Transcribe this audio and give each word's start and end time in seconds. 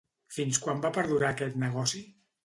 Fins 0.35 0.59
quan 0.63 0.79
va 0.85 0.91
perdurar 0.95 1.29
aquest 1.33 1.59
negoci? 1.65 2.01